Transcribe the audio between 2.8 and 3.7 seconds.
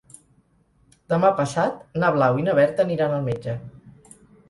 aniran al metge.